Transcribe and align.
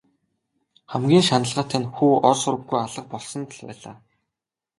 Хамгийн 0.91 1.23
шаналгаатай 1.27 1.79
нь 1.81 1.91
хүү 1.95 2.11
ор 2.29 2.37
сураггүй 2.41 2.79
алга 2.85 3.01
болсонд 3.13 3.49
л 3.57 3.61
байлаа. 3.69 3.95